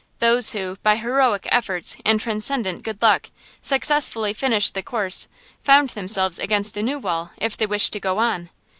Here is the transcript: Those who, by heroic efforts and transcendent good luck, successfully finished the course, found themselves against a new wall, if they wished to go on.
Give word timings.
Those 0.17 0.53
who, 0.53 0.77
by 0.81 0.95
heroic 0.95 1.47
efforts 1.51 1.95
and 2.03 2.19
transcendent 2.19 2.81
good 2.81 3.03
luck, 3.03 3.29
successfully 3.61 4.33
finished 4.33 4.73
the 4.73 4.81
course, 4.81 5.27
found 5.61 5.91
themselves 5.91 6.39
against 6.39 6.75
a 6.75 6.81
new 6.81 6.97
wall, 6.97 7.29
if 7.37 7.55
they 7.55 7.67
wished 7.67 7.93
to 7.93 7.99
go 7.99 8.17
on. 8.17 8.49